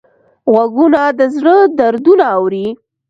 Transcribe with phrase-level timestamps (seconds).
[0.53, 2.67] غوږونه د زړه دردونه اوري